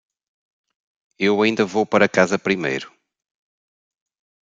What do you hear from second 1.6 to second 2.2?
vou para